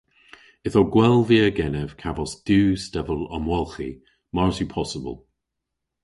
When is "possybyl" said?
4.73-5.17